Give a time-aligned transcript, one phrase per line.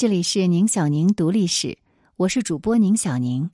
[0.00, 1.76] 这里是宁小宁读历史，
[2.16, 3.50] 我是主播宁小宁。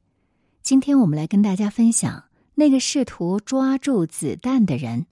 [0.62, 5.06] 今天我们来跟大家分享那个试图抓住子弹的人。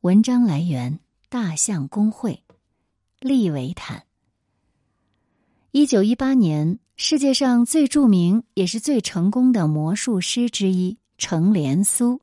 [0.00, 0.98] 文章来源：
[1.28, 2.42] 大象公会，
[3.20, 4.02] 利维坦。
[5.70, 12.20] 一九一八年，世界上最著名也是最成功的魔术师之一程连苏，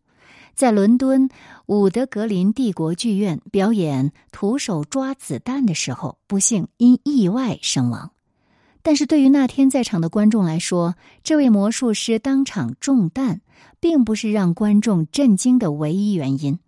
[0.54, 1.29] 在伦敦
[1.68, 8.12] 伍德格林帝国剧院表演徒手抓子弹的时候，不幸因意外身亡。
[8.84, 13.41] 但是对于那天在场的观众来说，这位魔术师当场中弹，
[13.80, 16.59] 并不是让观众震惊的唯一原因。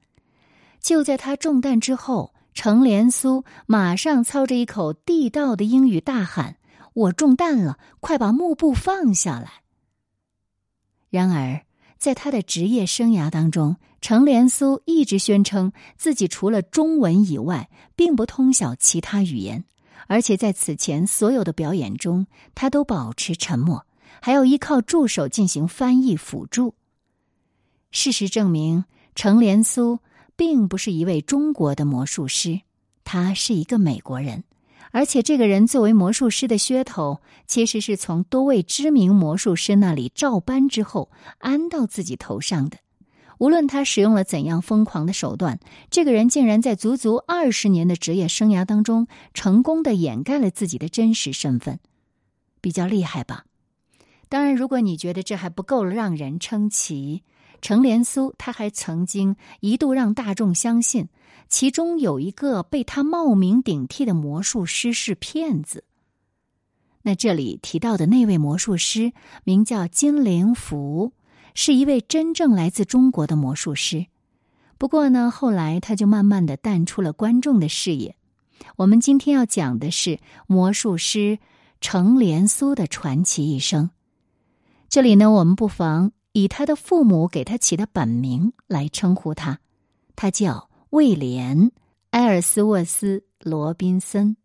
[0.79, 6.57] 就在他中弹之后，程连苏马上操着一口地道的英语大喊
[6.93, 9.63] ：“我中弹了，快把幕布放下来！”
[11.09, 11.65] 然而，
[11.97, 19.63] 在他的职业生涯当中，程连苏一直宣称自己除了中文以外，并不通晓其他语言。
[20.07, 23.85] 而且在此前所有的表演中，他都保持沉默，
[24.21, 26.75] 还要依靠助手进行翻译辅助。
[27.91, 29.99] 事实证明，程连苏
[30.35, 32.61] 并不是一位中国的魔术师，
[33.03, 34.43] 他是一个美国人，
[34.91, 42.77] 而且这个人作为魔术师的噱头，其实是从多位知名魔术师那里照搬之后安到自己头上的。
[43.43, 51.81] 无论他使用了怎样疯狂的手段，这个人竟然在足足二十年的职业生涯当中，成功的掩盖了自己的真实身份，
[52.61, 53.43] 比较厉害吧？
[54.29, 57.23] 当然，如果你觉得这还不够让人称奇，
[57.61, 61.09] 程连苏他还曾经一度让大众相信，
[61.49, 65.83] 其中有一个被他冒名顶替的魔术师是骗子。
[67.01, 69.11] 那这里提到的那位魔术师
[69.43, 71.11] 名叫金灵福。
[71.55, 74.07] 是一位真正来自中国的魔术师，
[74.77, 78.15] 不过呢，后来他就慢慢的淡出了观众的视野。
[78.77, 81.37] 我们今天要讲的是魔术师
[81.79, 83.91] 程连苏的传奇一生。
[84.89, 89.59] 这里呢，我们不妨以他的父母给他起的本名来称呼他，
[90.15, 91.57] 他叫威廉·
[92.11, 94.37] 埃尔斯沃斯·罗宾森。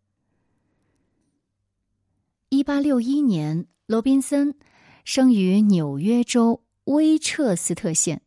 [2.49, 4.55] 一八六一年，罗宾森
[5.05, 6.61] 生于纽约州。
[6.89, 8.19] 威彻斯特县，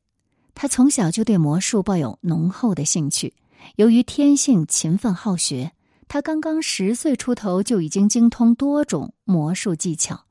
[0.55, 3.35] 他从小就对魔术抱有浓厚的兴趣。
[3.75, 5.73] 由于天性勤奋好学，
[6.07, 10.27] 他刚刚十岁出头就已经精通多种魔术技巧。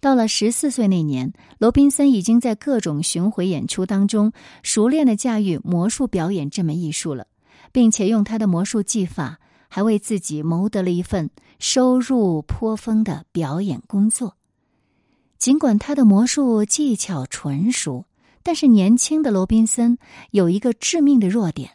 [0.00, 4.32] 到了十四岁那年，罗宾森已经在各种巡回演出当中
[4.64, 7.28] 熟练的驾驭魔术表演这门艺术了，
[7.70, 9.38] 并且用他的魔术技法，
[9.68, 14.34] 还为自己谋得了一份收入颇丰的表演工作。
[15.40, 18.04] 尽管他的魔术技巧纯熟，
[18.42, 19.96] 但是年轻的罗宾森
[20.32, 21.70] 有一个致命的弱点：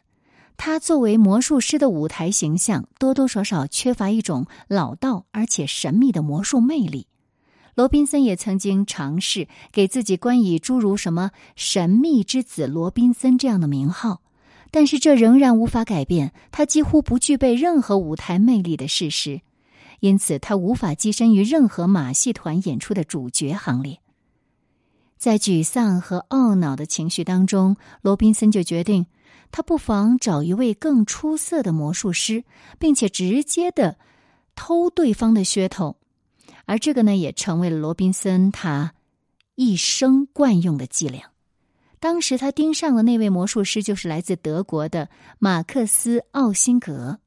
[0.56, 7.08] 他作为魔术师的舞台形象多多少少缺乏一种老道而且神秘的魔术魅力。
[7.74, 14.22] 罗宾森也曾经尝试给自己冠以诸如什么“神秘之子罗宾森”这样的名号，
[14.70, 19.42] 但是这仍然无法改变他几乎不具备任何舞台魅力的事实。
[20.06, 24.00] 因此，他无法跻身于任何马戏团演出的主角行列。
[25.18, 29.08] 在沮丧和懊恼的情绪当中，罗宾森就决定，
[29.50, 32.44] 他不妨找一位更出色的魔术师，
[32.78, 33.98] 并且直接的
[34.54, 35.98] 偷对方的噱头。
[36.66, 38.94] 而这个呢，也成为了罗宾森他
[39.56, 41.32] 一生惯用的伎俩。
[42.00, 47.18] 当时他盯上的那位魔术师，就是来自德国的马克思·奥辛格。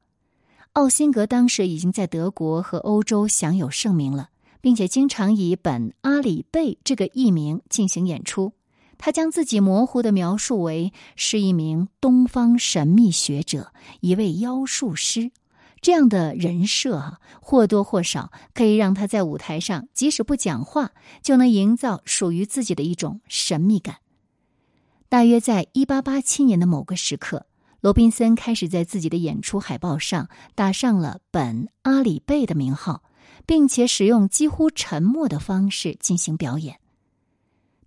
[0.79, 4.29] 奥辛格当时已经在德国和欧洲享有盛名了，
[4.61, 8.53] 并且经常以本阿里贝这个艺名进行演出。
[8.97, 15.31] 他将自己模糊的描述为是一名东方神秘学者，一位妖术师。
[15.81, 20.91] 这样的人设啊，或多或少可以让他在舞台上即使不讲话，
[21.21, 23.97] 就能营造属于自己的一种神秘感。
[25.09, 27.47] 大约在一八八七年的某个时刻。
[27.81, 33.03] 罗宾森开始在自己的演出海报上打上了本阿里贝的名号，
[33.45, 36.79] 并且使用几乎沉默的方式进行表演。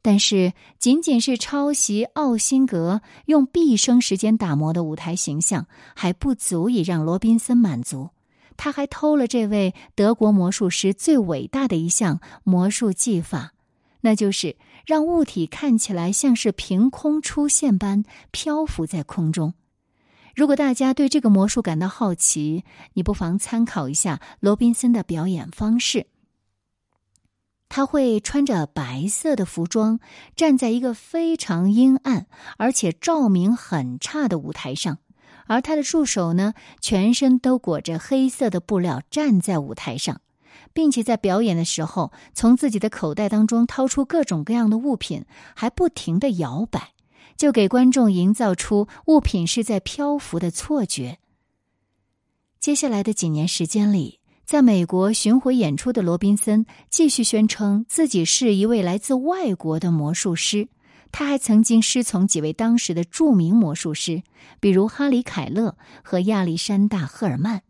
[0.01, 8.11] 但是，仅仅是抄袭奥辛格用毕生时间打磨的舞台形象，还不足以让罗宾森满足。
[8.57, 13.53] 他还偷了这位德国魔术师最伟大的一项魔术技法，
[14.01, 14.57] 那就是
[14.87, 19.55] 让物体看起来像是凭空出现般漂浮在空中。
[20.35, 22.65] 如果大家对这个魔术感到好奇，
[22.95, 26.07] 你不妨参考一下罗宾森的表演方式。
[27.69, 29.99] 他会穿着白色的服装，
[30.37, 32.27] 站在一个非常阴暗
[32.59, 34.99] 而且照明很差的舞台上，
[35.47, 40.21] 而他的助手呢，全身都裹着黑色的布料，站在舞台上。
[40.75, 45.25] 并且在表演的时候，从自己的口袋当中掏出各种各样的物品，
[45.55, 46.93] 还不停的摇摆，
[47.37, 51.19] 就给观众营造出物品是在漂浮的错觉。
[52.61, 60.69] 接下来的几年时间里，在美国巡回演出的罗宾森继续宣称自己是一位来自外国的魔术师。
[61.11, 64.23] 他还曾经师从几位当时的著名魔术师，
[64.61, 67.63] 比如哈里·凯勒和亚历山大·赫尔曼。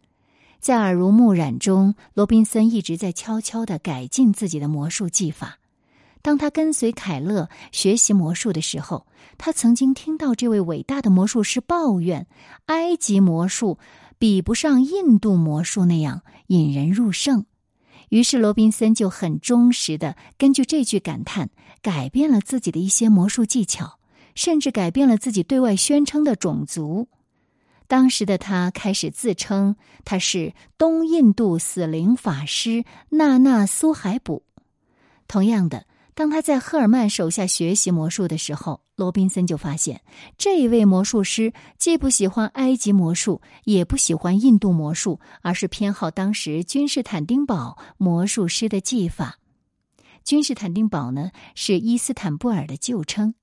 [0.61, 5.59] 在耳濡目染中，罗宾森一直在悄悄的改进自己的魔术技法。
[6.23, 9.09] 当他跟随凯勒学习魔术的时候，
[9.39, 12.29] 他曾经听到这位伟大的魔术师抱怨：
[12.67, 13.81] 埃及魔术
[14.19, 17.45] 比不上印度魔术那样引人入胜。
[18.11, 21.51] 于是，罗宾森就很忠实的根据这句感叹，
[21.83, 23.99] 改变了自己的一些魔术技巧，
[24.37, 27.09] 甚至改变了自己对外宣称的种族。
[27.89, 34.45] 当时的他开始自称他是东印度死灵法师纳纳苏海卜。
[35.27, 35.85] 同样的。
[36.15, 40.03] 当他在赫尔曼手下学习魔术的时候，罗宾森就发现，
[40.37, 49.39] 这一位魔术师既不喜欢埃及魔术，也不喜欢印度魔术，而是偏好当时君士坦丁堡魔术师的技法。
[50.23, 53.35] 君士坦丁堡呢是伊斯坦布尔的旧称，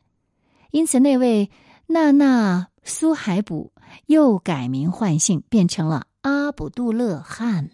[0.71, 1.49] 因此那位
[1.87, 3.73] 纳纳苏海卜
[4.05, 7.71] 又改名换姓，变成了阿卜杜勒汗。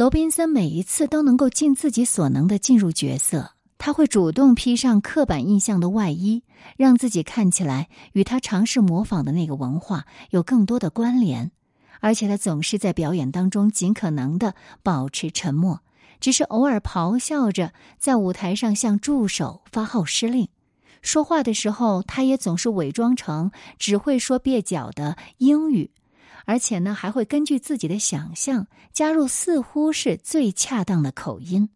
[0.00, 6.42] 罗宾森每一次都能够尽自己所能的进入角色，他会主动披上刻板印象的外衣，
[6.78, 11.52] 让自己看起来与他尝试模仿的那个文化有更多的关联。
[12.00, 15.82] 而且他总是在表演当中尽可能的保持沉默，
[16.18, 20.48] 只是偶尔咆哮着在舞台上向助手发号施令。
[21.02, 25.90] 说话的时候，他也总是伪装成只会说蹩脚的英语。
[26.50, 31.68] 而且呢，还会根据自己的想象加入似乎是最恰当的口音。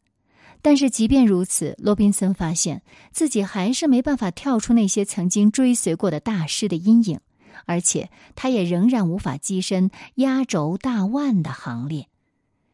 [0.62, 2.82] 但是即便如此，罗宾森发现
[3.12, 7.20] 自己还是没办法跳出那些曾经追随过的大师的阴影，
[7.66, 12.08] 而且他也仍然无法跻身压轴大腕的行列。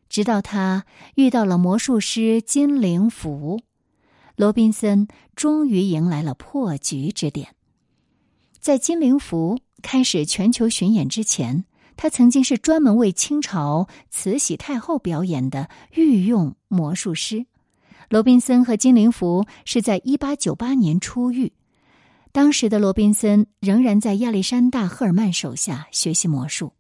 [0.08, 0.87] 直到他
[1.17, 3.61] 遇到了魔术师金灵福，
[4.37, 5.06] 罗宾森
[5.37, 7.55] 终于迎来了破局之点。
[8.58, 11.67] 在金灵福开始全球巡演之前。
[11.96, 17.46] 他曾经是专门为清朝慈禧太后表演的御用魔术师。
[18.08, 21.52] 罗宾森和金灵福是在一八九八年出狱，
[22.32, 26.72] 当时的罗宾森仍然在亚历山大·赫尔曼手下学习魔术。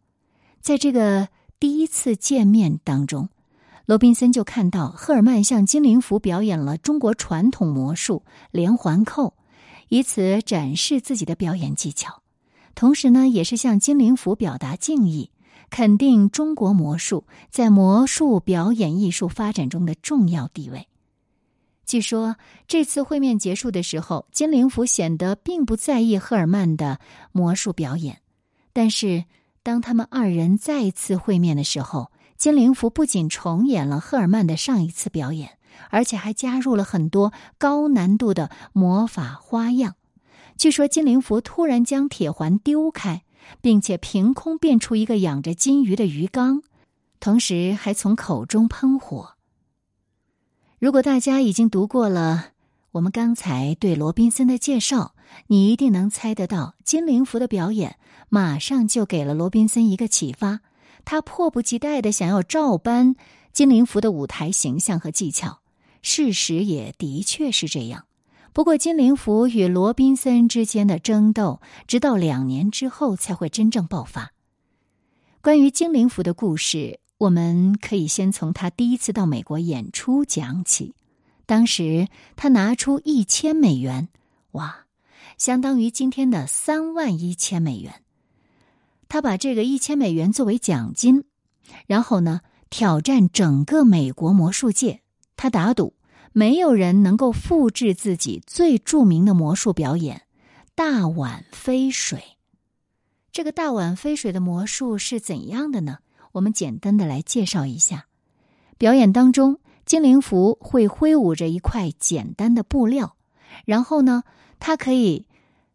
[0.60, 1.28] 在这个
[1.60, 3.28] 第一次见面当中，
[3.86, 9.34] 罗宾森就看到赫尔曼向金灵福表演了中国传统魔术连环扣，
[9.88, 12.22] 以此展示自己的表演技巧。
[12.74, 15.30] 同时呢，也是向金灵福表达敬意，
[15.68, 20.86] 肯定中国魔术在魔术表演艺术发展中的重要地位。
[21.84, 22.36] 据说
[22.68, 27.00] 这次会面结束的时候，金灵福显得并不在意赫尔曼的
[27.32, 28.20] 魔术表演。
[28.72, 29.24] 但是
[29.62, 35.58] 当他们二人再次会面的时候，金灵福不仅重演了赫尔曼的上一次表演，
[35.90, 39.96] 而且还加入了很多高难度的魔法花样。
[40.60, 43.22] 据说金灵福突然将铁环丢开，
[43.62, 46.62] 并且凭空变出一个养着金鱼的鱼缸，
[47.18, 49.36] 同时还从口中喷火。
[50.78, 52.48] 如果大家已经读过了
[52.90, 55.14] 我们刚才对罗宾森的介绍，
[55.46, 57.96] 你一定能猜得到，金灵福的表演
[58.28, 60.60] 马上就给了罗宾森一个启发，
[61.06, 63.16] 他迫不及待的想要照搬
[63.54, 65.60] 金灵福的舞台形象和技巧。
[66.02, 68.04] 事实也的确是这样。
[68.52, 74.32] 不过，金灵福与罗宾森之间的争斗，直到两年之后才会真正爆发。
[75.40, 80.94] 关于金灵福的故事，我们可以先从他第一次到美国演出讲起。
[81.46, 84.08] 当时他拿出一千美元，
[84.50, 84.86] 哇，
[85.38, 88.02] 相当于今天的三万一千美元。
[89.08, 91.22] 他把这个一千美元作为奖金，
[91.86, 95.02] 然后呢，挑战整个美国魔术界。
[95.36, 95.94] 他打赌。
[96.32, 100.22] 没有人能够复制自己最著名的魔术表演——
[100.74, 102.22] 大碗飞水。
[103.32, 105.98] 这个大碗飞水的魔术是怎样的呢？
[106.32, 108.06] 我们简单的来介绍一下。
[108.78, 113.16] 表演当中，精灵符会挥舞着一块简单的布料，
[113.64, 114.22] 然后呢，
[114.58, 115.26] 它可以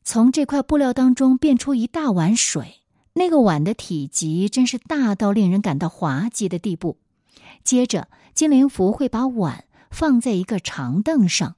[0.04, 2.82] 从这块布料当中变出一大碗水。
[3.14, 6.98] 那个碗的体积真是大到令人感到滑稽的地步。
[7.64, 9.66] 接着，精灵符会把碗。
[9.96, 11.56] 放在一个长凳上，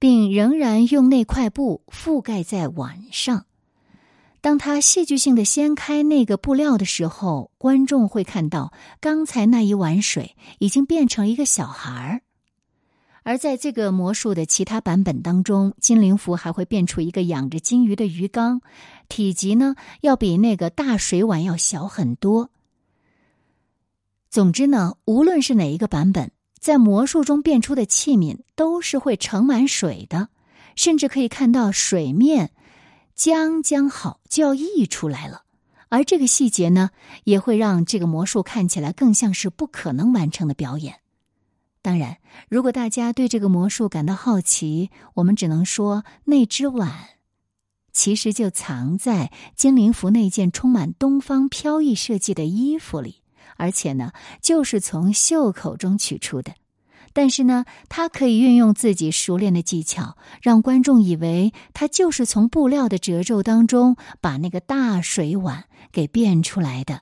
[0.00, 3.46] 并仍然用那块布覆盖在碗上。
[4.40, 12.22] 当他戏剧性的掀开那个布料的时候，观众会看到刚才那一碗水已经变成一个小孩儿。
[13.22, 18.60] 而在这个魔术的其他版本当中，精灵符还会变出一个养着金鱼的鱼缸，
[19.08, 22.50] 体积呢要比那个大水碗要小很多。
[24.28, 30.28] 总之呢，无论是哪一个版本，在魔术中变出的器皿都是会盛满水的，
[30.74, 32.52] 甚至可以看到水面。
[33.14, 35.44] 将将好就要溢出来了，
[35.88, 36.90] 而这个细节呢，
[37.24, 40.96] 也会让这个魔术看起来更像是不可能完成的表演。
[41.80, 42.18] 当然，
[42.50, 46.92] 如果大家对这个魔术感到好奇，我们只能说，那只碗
[47.90, 53.22] 其实就藏在精灵服那件充满东方飘逸设计的衣服里，
[53.56, 56.52] 而且呢，就是从袖口中取出的。
[57.12, 67.00] 但是呢，他可以运用自己熟练的技巧，让观众以为他就是从布料的褶皱当中把那个大水碗给变出来的。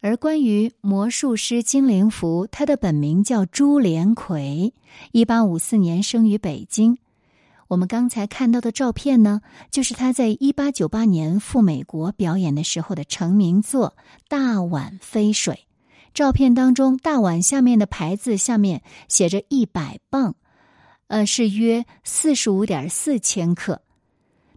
[0.00, 4.74] 而关于魔术师金灵福，他的本名叫朱连魁，
[5.12, 6.98] 一八五四年生于北京。
[7.68, 13.94] 我们刚才看到的照片呢，就是他在一八九八年赴美国表演的时候的成名作
[14.26, 15.54] 《大碗飞水》。
[16.14, 20.34] 照片当中，大碗下面的牌子下面写着一百磅，
[21.08, 23.82] 呃，是约四十五点四千克。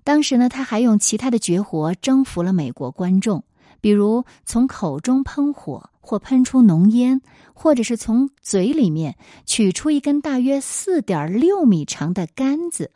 [0.06, 3.44] 当时呢，他还用其他的绝活征服了美国观众，
[3.82, 7.22] 比如从口中喷火或喷出浓烟，
[7.54, 12.90] 或者是从嘴里面取出一根大约四点六米长的杆子。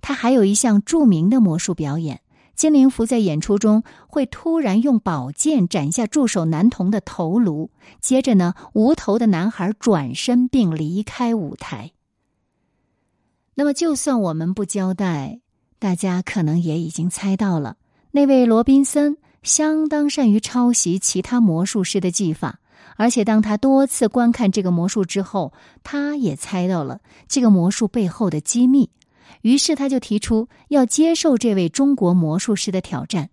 [0.00, 2.20] 他还有一项著名的魔术表演。
[2.56, 7.70] 金灵福在演出中会突然用宝剑斩下助手男童的头颅，
[8.02, 11.92] 接着呢，无头的男孩转身并离开舞台。
[13.54, 15.40] 那么，就算我们不交代，
[15.78, 17.76] 大家可能也已经猜到了，
[18.10, 22.60] 那位罗宾森相当善于抄袭其他魔术师的技法，
[22.96, 28.90] 而且当他多次观看这个魔术之后，他也猜到了这个魔术背后的机密。
[29.42, 33.30] 于是他就提出要接受这位中国魔术师的挑战，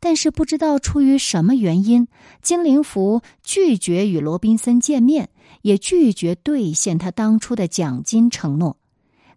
[0.00, 2.08] 但是不知道出于什么原因，
[2.40, 5.30] 金灵福拒绝与罗宾森见面，
[5.62, 8.78] 也拒绝兑现他当初的奖金承诺。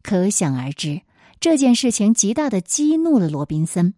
[0.02, 1.02] 可想而知，
[1.40, 3.94] 这件事情极大的激怒了罗宾森。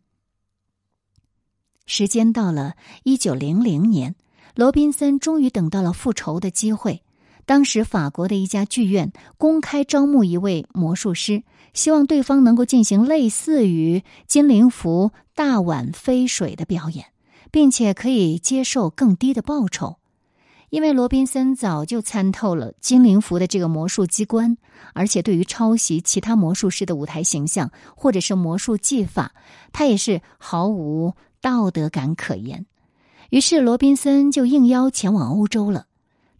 [1.86, 4.16] 时间到了一九零零年，
[4.56, 7.02] 罗宾森终于等到了复仇的机会。
[7.46, 11.44] 当时，法国的一家剧院公开招募一位魔术师，
[11.78, 17.06] 希望对方能够进行类似于金灵符大碗飞水的表演，
[17.52, 19.98] 并且可以接受更低的报酬。
[20.72, 24.58] 因为罗宾森早就参透了金灵符的这个魔术机关，
[24.94, 29.32] 而且对于抄袭其他魔术师的舞台形象或者是魔术技法，
[29.72, 32.66] 他也是毫无道德感可言。
[33.30, 35.86] 于是，罗宾森就应邀前往欧洲了。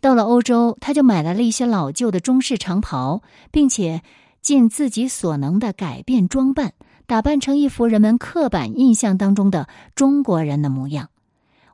[0.02, 4.02] 到了欧洲，他就买来了一些老旧的中式长袍，并且
[4.48, 6.72] 尽自己所能的改变装扮，
[7.06, 11.10] 打扮成一副人们刻板印象当中的中国人的模样。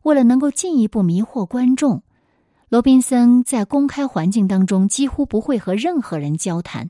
[0.01, 2.01] 为了能够进一步迷惑观众，
[2.69, 6.89] 罗宾森在公开环境当中几乎不会和任何人交谈，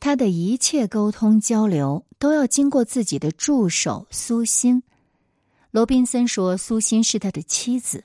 [0.00, 4.82] 他的一切沟通交流都要经过自己的助手苏欣。
[5.70, 8.04] 罗宾森说：“苏欣是他的妻子。”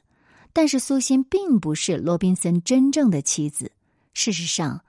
[0.51, 3.71] 但是苏欣并不是罗宾森真正的妻子。
[4.13, 4.81] 事实上，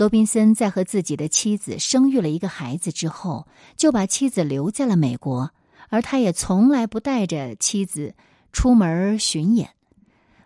[0.00, 5.50] 罗宾森在和自己的妻子生育了一个孩子之后，就把妻子留在了美国，
[5.90, 8.14] 而他也从来不带着妻子
[8.50, 9.68] 出门巡演。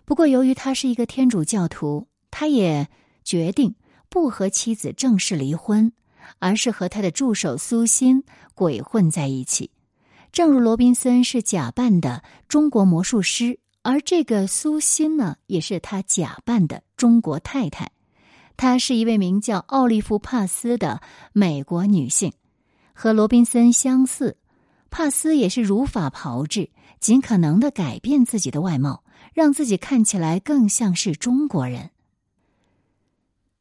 [0.05, 2.89] 不过，由于他是一个天主教徒，他也
[3.23, 3.77] 决定
[4.09, 5.93] 不和妻子正式离婚，
[6.41, 8.25] 而是和他的助手苏欣
[8.57, 9.71] 鬼混在一起。
[10.33, 13.61] 正如罗宾森是假扮的中国魔术师。
[13.83, 17.89] 而这个苏欣呢，也是他假扮的中国太太。
[18.57, 21.01] 她是一位名叫奥利弗·帕斯的
[21.33, 22.33] 美国女性，
[22.93, 24.37] 和罗宾森相似。
[24.91, 26.71] 帕斯也是如法炮制，
[27.01, 31.91] 尽可能的改变自己的外貌，让自己看起来更像是中国人。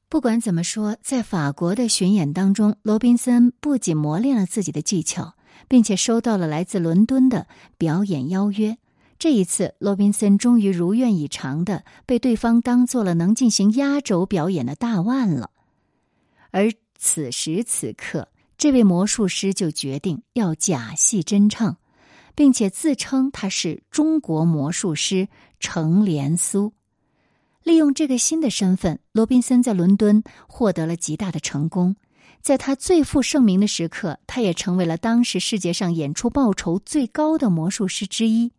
[0.09, 5.33] 不管怎么说，在法国的巡演当中，罗宾森不仅磨练了自己的技巧，
[5.67, 7.47] 并且收到了来自伦敦的
[7.79, 8.77] 表演邀约。
[9.19, 15.51] 这一次，罗宾森终于如愿以偿的被对方当做了能进行压轴表演的大腕了。
[16.51, 21.77] 而此时此刻，这位魔术师就决定要假戏真唱，
[22.35, 25.29] 并且自称他是中国魔术师
[25.59, 26.73] 程连苏。
[27.63, 31.95] 利用这个新的身份，罗宾森在伦敦获得了极大的成功。
[32.41, 38.51] 在他最负盛名的时刻，他也成为了当时世界上演出报酬最高的魔术师之一。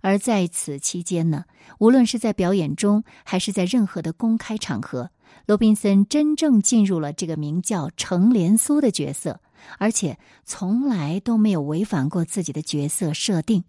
[0.00, 1.44] 而在此期间呢，
[1.78, 5.10] 无论是在表演中，还是在任何的公开场合，
[5.46, 9.40] 罗宾森真正进入了这个名叫程连苏的角色，
[9.78, 13.64] 而且从来都没有违反过自己的角色设定。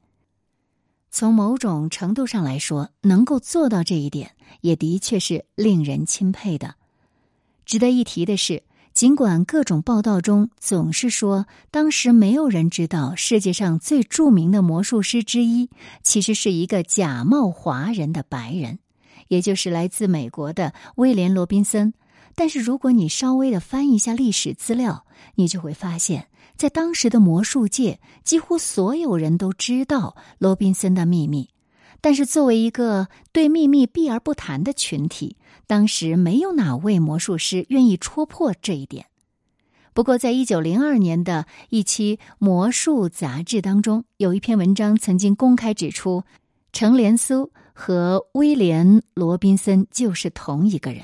[1.10, 6.76] 从某种程度上来说，能够做到这一点，也的确是令人钦佩的。
[7.66, 8.64] 值得一提的是。
[8.94, 15.70] 尽管各种报道中总是说，当时没有人知道世界上最著名的魔术师之一
[16.04, 18.80] 其实是一个假冒华人的白人，
[19.28, 21.94] 也就是来自美国的威廉·罗宾森。
[22.36, 25.06] 但是，如果你稍微的翻一下历史资料，
[25.36, 31.50] 你就会发现，在当时的魔术界，几乎所有人都知道罗宾森的秘密。
[32.03, 39.05] 但是，作为一个对秘密避而不谈的群体，当时没有哪位魔术师愿意戳破这一点。
[39.93, 46.24] 不过，在一九零二年的一期魔术杂志当中，有一篇文章曾经公开指出，
[46.74, 51.03] 程连苏和威廉·罗宾森就是同一个人。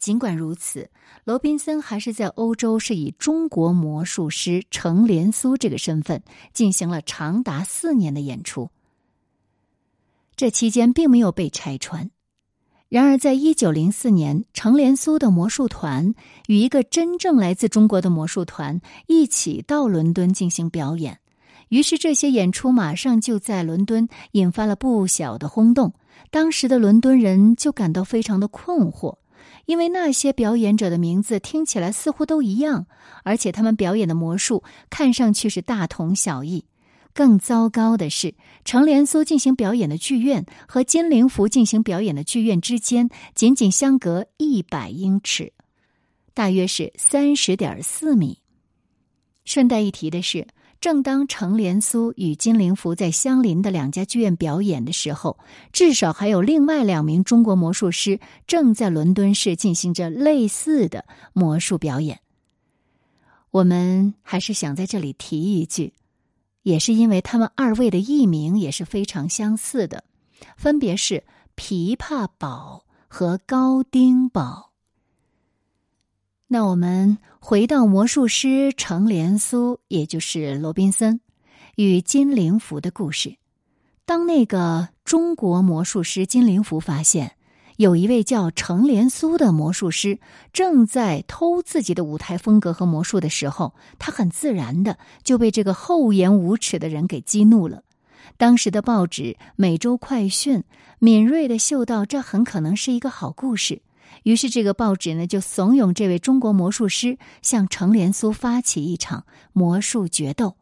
[0.00, 0.90] 尽管如此，
[1.24, 6.22] 罗宾森还是在欧洲是以中国魔术师程连苏这个身份
[6.52, 8.70] 进行了长达四年的演出。
[10.38, 12.12] 这期间并没有被拆穿。
[12.88, 16.14] 然而，在一九零四年，程连苏的魔术团
[16.46, 21.18] 与一个真正来自中国的魔术团一起到伦敦进行表演，
[21.70, 25.92] 于是这些演出马上就在伦敦引发了不小的轰动。
[26.30, 29.16] 当时的伦敦人就感到非常的困惑，
[29.66, 32.86] 因为那些表演者的名字听起来似乎都一样，
[33.24, 36.64] 而且他们表演的魔术看上去是大同小异。
[37.18, 45.52] 更糟糕的是，程连苏进行表演的剧院和金灵福进行表演的剧院之间仅仅相隔一百英尺，
[46.32, 48.38] 大约是三十点四米。
[49.44, 50.46] 顺带一提的是，
[50.80, 55.40] 正当程连苏与金灵福在相邻的两家剧院表演的时候，
[55.72, 62.20] 至少还有另外两名中国魔术师正在伦敦市进行着类似的魔术表演。
[63.50, 65.92] 我们还是想在这里提一句。
[66.68, 70.04] 也是因为他们二位的艺名也是非常相似的，
[70.58, 71.24] 分别是
[71.56, 74.72] 琵琶宝和高丁宝。
[76.46, 81.22] 那我们回到魔术师程连苏，也就是罗宾森
[81.76, 83.38] 与金灵福的故事。
[84.04, 87.37] 当那个中国魔术师金灵福发现。
[87.78, 90.18] 有一位叫程连苏的魔术师
[90.52, 97.84] 正在偷自己的舞台风格和魔术的时候，他很自然的就被这个厚颜无耻的人给激怒了。
[98.36, 99.22] 当时的报纸
[99.54, 100.58] 《每周快讯》
[100.98, 103.80] 敏锐的嗅到这很可能是一个好故事，
[104.24, 110.56] 于是这个报纸呢就怂恿这位中国魔术师向程连苏发起一场魔术决斗。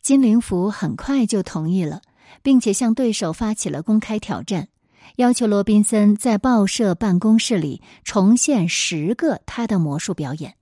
[0.00, 2.02] 金灵福很快就同意了，
[2.40, 4.68] 并且向对手发起了公开挑战。
[5.16, 10.54] 要求罗宾森在报社办公室里重现十个他的魔术表演。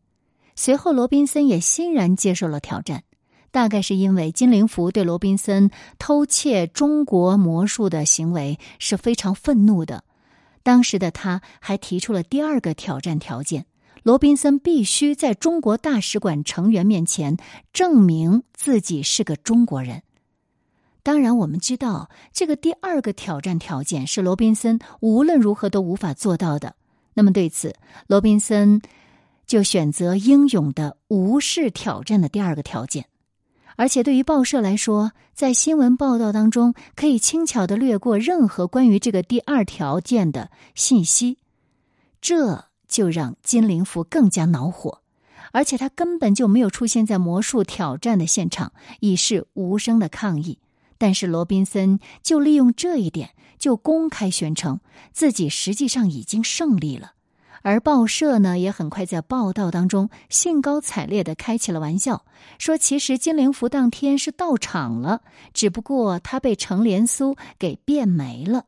[0.55, 3.05] 随后，罗宾森也欣然接受了挑战。
[3.51, 10.05] 大概是因为金灵福对罗宾森偷窃中国魔术的行为是非常愤怒的。
[10.63, 13.67] 当时的他还提出了第二个挑战条件：
[14.03, 17.37] 罗宾森必须在中国大使馆成员面前
[17.75, 20.03] 证明自己是个中国人。
[21.03, 26.77] 当然，我们知道这个第二个挑战条件是罗宾森无论如何都无法做到的。
[27.15, 27.75] 那么，对此，
[28.07, 28.81] 罗宾森
[29.47, 33.07] 就选择英勇的无视挑战的第二个条件。
[33.75, 41.39] 而且，对于报社来说，在新闻报道当中可以轻巧的略过任何关于这个第二条件的信息，
[42.21, 45.01] 这就让金灵福更加恼火。
[45.51, 50.59] 而且，他根本就没有出现在魔术挑战的现场，以示无声的抗议。
[51.03, 54.79] 但是罗宾森就利用这一点，就公开宣称
[55.13, 57.15] 自己实际上已经胜利了。
[57.63, 62.25] 而报社呢，也很快在报道当中兴高采烈的开起了玩笑，
[62.57, 68.67] 说其实金灵福当天是到场了，只不过他被程连苏给变没了。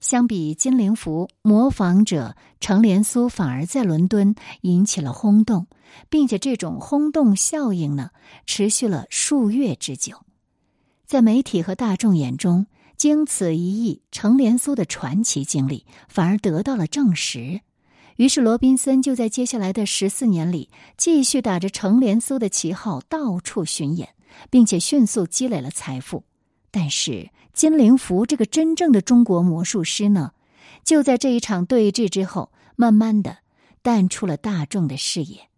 [0.00, 5.68] 相比金灵福，模仿者程连苏反而在伦敦引起了轰动，
[6.10, 8.10] 并且这种轰动效应呢，
[8.44, 10.16] 持续了数月之久。
[11.12, 12.64] 在媒体和大众眼中，
[12.96, 17.60] 经此一役，程连苏的传奇经历反而得到了证实。
[18.16, 24.14] 于是，罗宾森就在接下来的十四年里，继续打着程连苏的旗号到处巡演，
[24.48, 26.24] 并且迅速积累了财富。
[26.70, 30.32] 但是，金灵福这个真正的中国魔术师呢，
[30.82, 33.36] 就在这一场对峙之后，慢慢的
[33.82, 35.50] 淡出了大众的视野。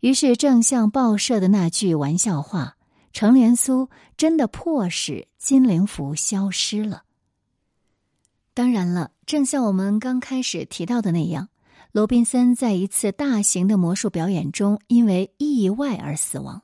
[0.00, 2.76] 于是，正像报社的那句玩笑话，
[3.12, 7.04] 程连苏真的迫使金陵符消失了。
[8.54, 11.48] 当然了，正像我们刚开始提到的那样，
[11.92, 16.62] 罗宾森在一次大型的魔术表演中因为意外而死亡。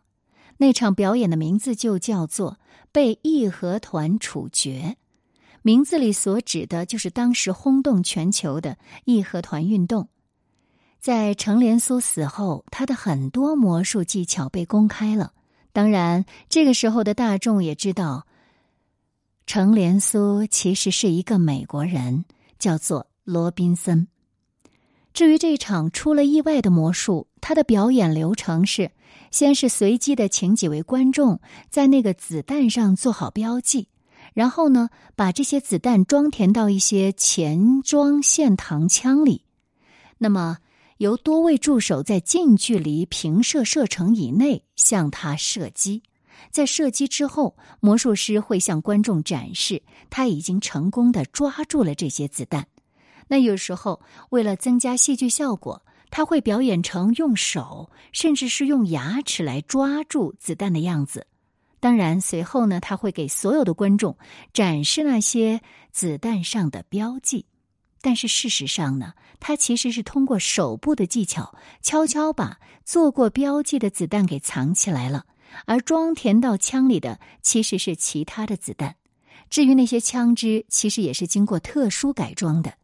[0.59, 2.59] 那场表演的名字就叫做
[2.91, 4.97] “被义和团处决”，
[5.63, 10.09] 名字里所指的就是当时轰动全球的义和团运动。
[10.99, 15.33] 在程连苏死后，他的很多魔术技巧被公开了。
[15.79, 18.27] 当然，这个时候的大众也知道。
[19.47, 22.25] 程连苏其实是一个美国人，
[22.59, 24.09] 叫做罗宾森。
[25.13, 28.91] 至于这场出了意外的魔术，他的表演流程是：
[29.31, 33.87] 先是随机的请几位观众在那个子弹上做好标记，
[34.35, 39.45] 然后呢，把这些子弹装填到一些前装线膛枪里。
[40.19, 40.59] 那么，
[40.99, 46.03] 由多位助手在近距离平射射程以内向他射击。
[46.51, 52.67] 在射击之后，魔术师会向观众展示他已经成功的抓住了这些子弹。
[53.29, 61.27] 那有时候为了增加戏剧效果，他会表演成用手甚至是用牙齿来抓住子弹的样子。
[61.81, 64.17] 当然，随后呢，他会给所有的观众
[64.53, 65.61] 展示那些
[65.93, 67.47] 子弹上的标记。
[68.01, 75.27] 但是事实上呢，他其实是通过手部的技巧，悄悄把做过标记的子弹给藏起来了。
[75.65, 78.97] 而装填到枪里的其实是其他的子弹，
[79.49, 82.75] 至于那些枪支，其实也是经过特殊改装的。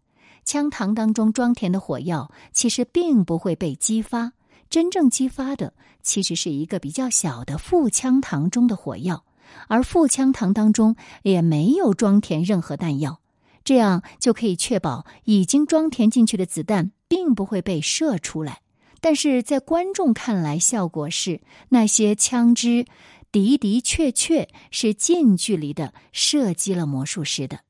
[0.44, 4.32] 枪膛当中装填的火药其实并不会被激发，
[4.70, 9.24] 真正激发的其实是一个比较小的副枪膛中的火药，
[9.68, 13.20] 而副枪膛当中也没有装填任何弹药，
[13.64, 18.60] 这样就可以确保已经装填进去的子弹并不会被射出来。
[19.00, 22.86] 但是在观众看来，效果是那些枪支
[23.32, 27.60] 的的确确是近距离的射击了魔术师的。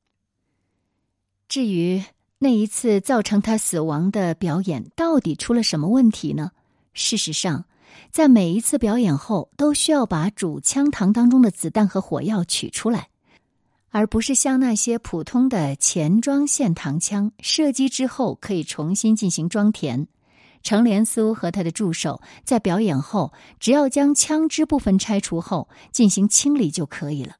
[1.49, 2.03] 至于
[2.37, 6.51] 那一次造成他死亡的表演到底出了什么问题呢？
[6.93, 7.65] 事实上，
[8.11, 13.09] 在每一次表演后都需要把主枪膛当中的子弹和火药取出来，
[13.95, 20.05] 而不是像那些普通的前装线膛枪，射击之后可以重新进行装填。
[20.63, 27.37] 程连苏和他的助手在表演后，只要将枪支部分拆除后进行清理就可以了。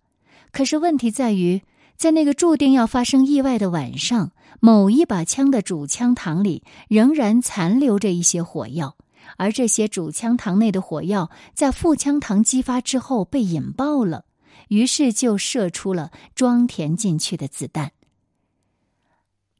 [0.53, 1.61] 可是问题在于，
[1.97, 8.95] 在那个注定要发生意外的晚上，某一把枪的主枪膛里仍然残留着一些火药，
[9.35, 14.23] 而这些主枪膛内的火药在副枪膛激发之后被引爆了，
[14.69, 17.91] 于是就射出了装填进去的子弹。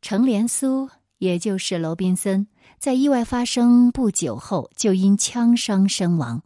[0.01, 2.47] 程连苏，也就是罗宾森。
[2.77, 6.43] 在意外发生不久后，就因枪伤身亡。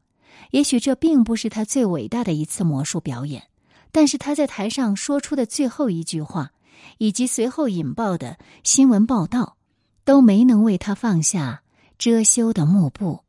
[0.52, 3.44] 也许这并不是他最伟大的一次魔术表演，
[3.92, 6.52] 但是他在台上说出的最后一句话，
[6.98, 9.58] 以及随后引爆的新闻报道，
[10.06, 11.64] 都没能为他放下
[11.98, 13.20] 遮羞的幕布，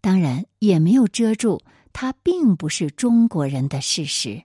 [0.00, 1.60] 当然也没有遮住
[1.92, 4.42] 他并不是中国人的事实。